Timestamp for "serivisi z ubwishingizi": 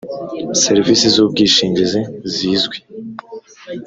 0.63-2.01